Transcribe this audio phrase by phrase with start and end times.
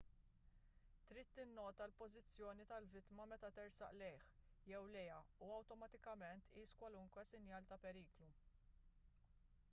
[1.09, 4.23] trid tinnota l-pożizzjoni tal-vittma meta tersaq lejh
[4.71, 8.31] jew lejha u awtomatikament tqis kwalunkwe sinjal ta' periklu